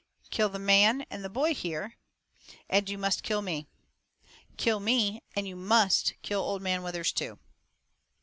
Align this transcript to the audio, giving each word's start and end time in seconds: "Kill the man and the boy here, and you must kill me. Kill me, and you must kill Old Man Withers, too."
"Kill 0.31 0.49
the 0.49 0.57
man 0.57 1.05
and 1.11 1.23
the 1.23 1.29
boy 1.29 1.53
here, 1.53 1.93
and 2.67 2.89
you 2.89 2.97
must 2.97 3.21
kill 3.21 3.43
me. 3.43 3.67
Kill 4.57 4.79
me, 4.79 5.21
and 5.35 5.47
you 5.47 5.55
must 5.55 6.15
kill 6.23 6.41
Old 6.41 6.63
Man 6.63 6.81
Withers, 6.81 7.11
too." 7.11 7.37